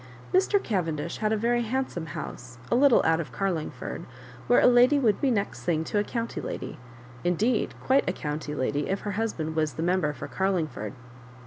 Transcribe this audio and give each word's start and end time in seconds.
Mr. 0.33 0.57
Cavendish 0.59 1.17
had 1.17 1.31
a 1.31 1.37
very 1.37 1.61
hand 1.61 1.91
some 1.91 2.07
house 2.17 2.57
a 2.71 2.75
little 2.75 3.03
out 3.05 3.19
of 3.19 3.31
Carlingford, 3.31 4.07
where 4.47 4.59
a 4.59 4.65
lady 4.65 4.97
would 4.97 5.21
be 5.21 5.29
next 5.29 5.63
thing 5.63 5.83
to 5.83 5.99
a 5.99 6.03
county 6.03 6.41
lady— 6.41 6.79
indeed 7.23 7.75
quite 7.83 8.09
a 8.09 8.13
county 8.13 8.55
lady, 8.55 8.89
if 8.89 9.01
her 9.01 9.11
husband 9.11 9.55
was 9.55 9.73
the 9.73 9.83
Member 9.83 10.11
for 10.11 10.27
Carlingford. 10.27 10.93